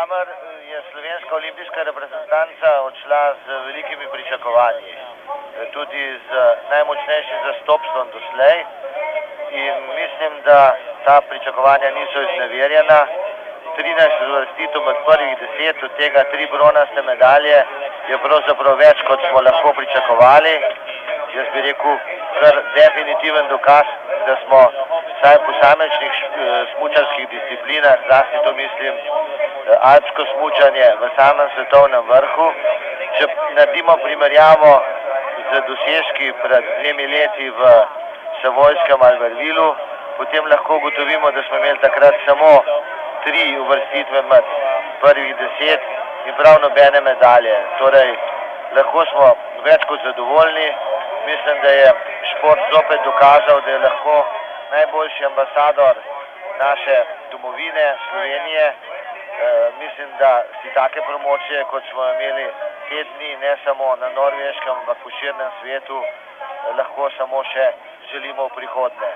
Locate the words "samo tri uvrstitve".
42.26-44.22